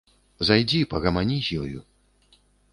[0.49, 1.79] Зайдзі, пагамані з ёю.